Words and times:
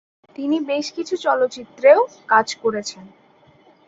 তিনি 0.35 0.57
বেশ 0.61 0.85
কিছু 0.91 1.15
চলচ্চিত্রেও 1.17 1.99
কাজ 2.27 2.47
করেছেন। 2.55 3.05